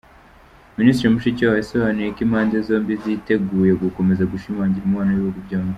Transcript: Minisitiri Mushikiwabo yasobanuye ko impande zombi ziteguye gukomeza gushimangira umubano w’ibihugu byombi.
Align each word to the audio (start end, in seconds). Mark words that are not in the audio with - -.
Minisitiri 0.77 1.13
Mushikiwabo 1.13 1.57
yasobanuye 1.59 2.07
ko 2.15 2.19
impande 2.25 2.55
zombi 2.67 2.93
ziteguye 3.03 3.71
gukomeza 3.83 4.29
gushimangira 4.31 4.85
umubano 4.85 5.11
w’ibihugu 5.11 5.41
byombi. 5.47 5.69